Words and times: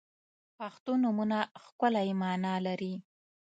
•پښتو 0.57 0.91
نومونه 1.03 1.39
ښکلی 1.63 2.09
معنا 2.21 2.53
لري. 2.65 2.93